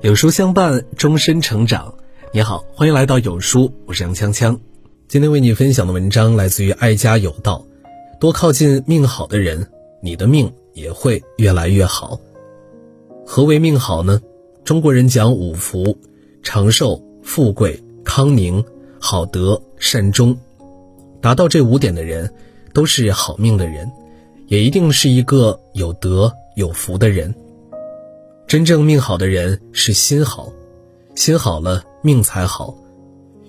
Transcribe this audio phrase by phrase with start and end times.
[0.00, 1.92] 有书相伴，终身成长。
[2.32, 4.56] 你好，欢迎来到有书，我是杨锵锵。
[5.08, 7.66] 今天为你分享的文章来自于爱家有道。
[8.20, 9.66] 多靠近命好的人，
[10.00, 12.20] 你的命也会越来越好。
[13.26, 14.22] 何为命好呢？
[14.62, 15.98] 中国人讲五福：
[16.44, 18.64] 长寿、富贵、康宁、
[19.00, 20.38] 好德、善终。
[21.20, 22.32] 达到这五点的人，
[22.72, 23.90] 都是好命的人，
[24.46, 27.34] 也一定是一个有德有福的人。
[28.46, 30.52] 真正命好的人是心好，
[31.14, 32.74] 心好了命才好。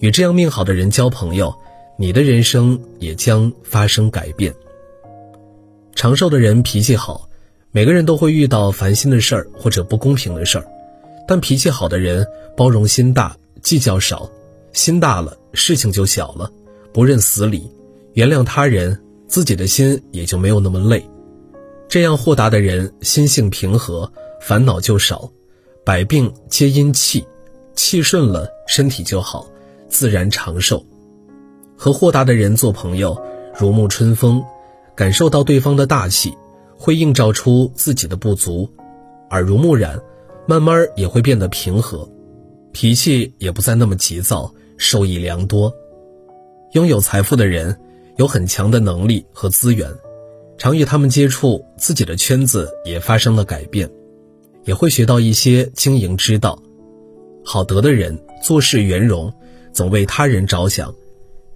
[0.00, 1.54] 与这样命好的人交朋友，
[1.96, 4.54] 你的人生也将发生改变。
[5.94, 7.28] 长寿的人脾气好，
[7.70, 10.66] 每个人都会遇到烦心的事儿或者不公平的事儿，
[11.28, 14.28] 但脾气好的人包容心大，计较少，
[14.72, 16.50] 心大了事情就小了，
[16.92, 17.70] 不认死理，
[18.14, 21.08] 原谅他人，自己的心也就没有那么累。
[21.88, 24.10] 这样豁达的人，心性平和。
[24.44, 25.30] 烦恼就少，
[25.84, 27.24] 百病皆因气，
[27.76, 29.46] 气顺了，身体就好，
[29.88, 30.84] 自然长寿。
[31.76, 33.16] 和豁达的人做朋友，
[33.56, 34.42] 如沐春风，
[34.96, 36.34] 感受到对方的大气，
[36.76, 38.68] 会映照出自己的不足，
[39.30, 39.96] 耳濡目染，
[40.44, 42.10] 慢慢也会变得平和，
[42.72, 45.72] 脾气也不再那么急躁，受益良多。
[46.72, 47.78] 拥有财富的人，
[48.22, 49.92] 有很强的能力和资源，
[50.56, 53.90] 常与他们接触，自己的圈子也发生了改变。
[54.62, 56.56] 也会学到一些经营之道。
[57.44, 59.32] 好德的人做事圆融，
[59.72, 60.94] 总为他人着想，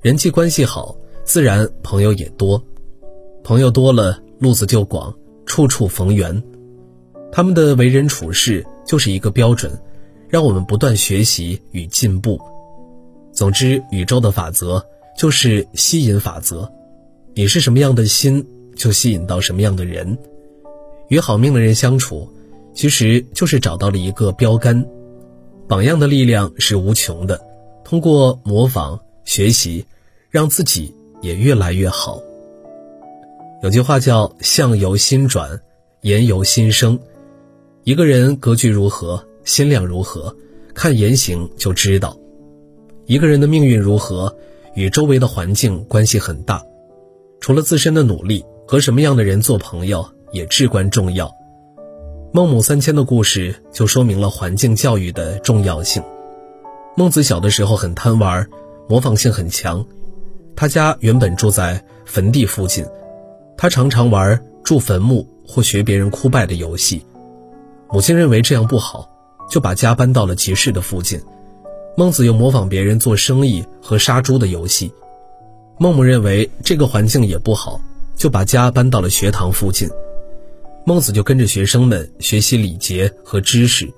[0.00, 2.60] 人际关系好，自然朋友也多。
[3.44, 5.14] 朋友多了，路子就广，
[5.46, 6.42] 处处逢源。
[7.30, 9.70] 他们的为人处事就是一个标准，
[10.28, 12.36] 让我们不断学习与进步。
[13.32, 14.84] 总之，宇宙的法则
[15.18, 16.70] 就是吸引法则，
[17.34, 20.16] 你是什么样的心，就吸引到什么样的人。
[21.08, 22.32] 与好命的人相处。
[22.74, 24.86] 其实就是找到了一个标杆，
[25.66, 27.40] 榜样的力量是无穷的。
[27.84, 29.84] 通过模仿学习，
[30.30, 32.22] 让自己也越来越好。
[33.64, 35.60] 有句话叫“相由心转，
[36.02, 36.96] 言由心生”。
[37.82, 40.36] 一个人格局如何，心量如何，
[40.72, 42.16] 看言行就知道。
[43.06, 44.32] 一个人的命运如何，
[44.78, 46.62] 与周围的环境关系很大。
[47.40, 51.28] 除了自身的努力，和什么样的人做朋友也至关重要。
[52.32, 56.00] 孟母三迁的故事就说明了环境教育的重要性。
[56.96, 58.46] 孟子小的时候很贪玩，
[58.88, 59.84] 模仿性很强。
[60.54, 62.86] 他家原本住在坟地附近，
[63.56, 67.04] 他常常玩住坟墓或学别人哭拜的游戏。
[67.90, 69.10] 母亲认为这样不好，
[69.50, 71.20] 就把家搬到了集市的附近。
[71.98, 74.92] 孟子又模仿别人做生意和杀猪的游戏。
[75.80, 77.80] 孟母认为这个环境也不好，
[78.14, 79.90] 就把家搬到了学堂附近。
[80.86, 83.92] 孟子就跟着学生们学习礼节和知识，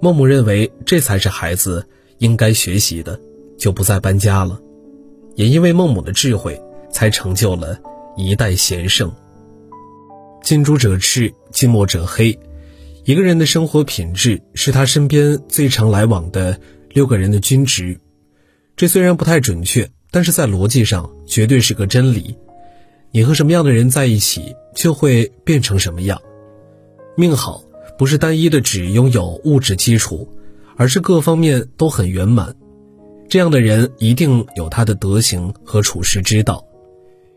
[0.00, 1.84] 孟母认为这才是孩子
[2.18, 3.18] 应该学习的，
[3.58, 4.56] 就不再搬家了。
[5.34, 6.62] 也因为孟母的智慧，
[6.92, 7.76] 才成就了
[8.16, 9.12] 一代贤圣。
[10.40, 12.38] 近朱者赤，近墨者黑。
[13.02, 16.60] 一个人的生活品质是他身边最常来往的
[16.98, 18.00] 六个人的均值。
[18.74, 22.36] 这虽然不太准确，但是在逻辑上绝对是个真理。
[23.12, 26.20] 你和什么样的人在一起，就会变成什么样。
[27.16, 27.62] 命好
[27.96, 30.28] 不是单一的只拥有物质基础，
[30.76, 32.52] 而是各方面都很圆满。
[33.28, 36.64] 这样的人一定有他的德行和处世之道。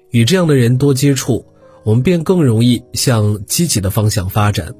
[0.09, 1.45] 与这样的人多接触，
[1.83, 4.73] 我们便更容易向积极的方向发展。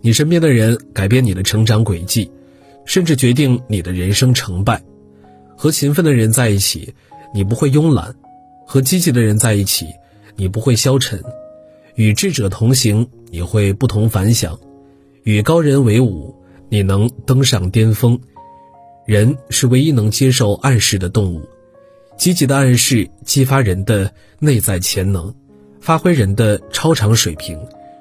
[0.00, 2.32] 你身边的人改变你的成长轨迹，
[2.86, 4.82] 甚至决定你的人生成败。
[5.54, 6.94] 和勤奋的人在一起，
[7.34, 8.14] 你不会慵懒。
[8.66, 9.86] 和积极的人在一起，
[10.34, 11.20] 你不会消沉；
[11.94, 14.58] 与智者同行，你会不同凡响；
[15.22, 16.34] 与高人为伍，
[16.68, 18.18] 你能登上巅峰。
[19.06, 21.48] 人是唯一能接受暗示的动物，
[22.18, 25.32] 积极的暗示激发人的内在潜能，
[25.80, 27.56] 发挥人的超常水平，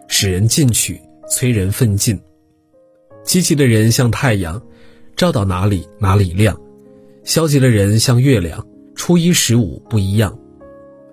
[0.07, 0.99] 使人进取，
[1.29, 2.19] 催人奋进。
[3.25, 4.61] 积极的人像太阳，
[5.17, 6.55] 照到哪里哪里亮；
[7.23, 10.37] 消极的人像月亮，初一十五不一样。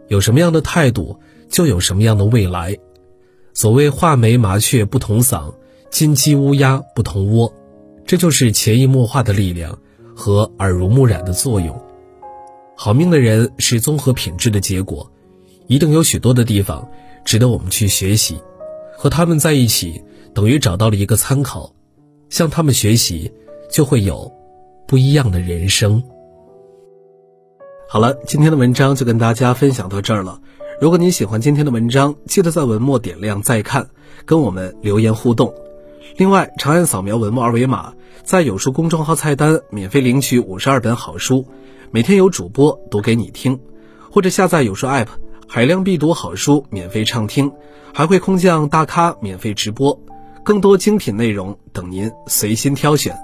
[0.09, 1.19] 有什么样的态度，
[1.49, 2.77] 就有什么样的未来。
[3.55, 5.55] 所谓画眉麻雀不同嗓，
[5.91, 7.53] 金鸡乌鸦不同窝，
[8.07, 9.79] 这就是潜移默化的力量
[10.15, 11.83] 和耳濡目染的作用。
[12.77, 15.11] 好命的人是综合品质的结果，
[15.67, 16.87] 一定有许多的地方
[17.25, 18.39] 值得我们去学习。
[18.97, 20.03] 和他们在一起，
[20.35, 21.75] 等于找到了一个参考，
[22.33, 23.31] 向他们学习，
[23.71, 24.33] 就会有
[24.89, 26.03] 不一样的人生。
[27.87, 30.41] 好了，今天的文章就跟大家分享到这儿了。
[30.81, 33.87] 如果你喜欢今天的文章，记得在文末点亮再看，
[34.25, 35.55] 跟我们留言互动。
[36.17, 37.93] 另外，长按扫描文末二维码，
[38.25, 41.45] 在有书公众号菜单免费领取五十二本好书，
[41.91, 43.61] 每天有主播读给你听，
[44.11, 45.09] 或者下载有书 App，
[45.47, 47.53] 海量必读好书免费畅听，
[47.93, 50.01] 还会空降大咖免费直播，
[50.45, 53.17] 更多精品内容等您随心挑选。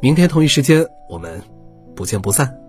[0.00, 1.42] 明天同一时间，我们
[1.94, 2.65] 不见不散。